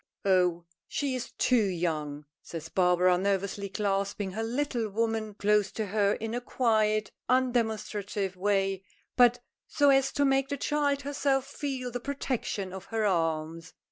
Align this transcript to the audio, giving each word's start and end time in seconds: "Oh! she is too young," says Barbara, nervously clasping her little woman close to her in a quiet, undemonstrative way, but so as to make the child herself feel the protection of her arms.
"Oh! 0.25 0.65
she 0.87 1.13
is 1.13 1.29
too 1.33 1.63
young," 1.63 2.25
says 2.41 2.69
Barbara, 2.69 3.19
nervously 3.19 3.69
clasping 3.69 4.31
her 4.31 4.41
little 4.41 4.89
woman 4.89 5.35
close 5.35 5.71
to 5.73 5.85
her 5.85 6.13
in 6.13 6.33
a 6.33 6.41
quiet, 6.41 7.11
undemonstrative 7.29 8.35
way, 8.35 8.83
but 9.15 9.43
so 9.67 9.91
as 9.91 10.11
to 10.13 10.25
make 10.25 10.49
the 10.49 10.57
child 10.57 11.03
herself 11.03 11.45
feel 11.45 11.91
the 11.91 11.99
protection 11.99 12.73
of 12.73 12.85
her 12.85 13.05
arms. 13.05 13.75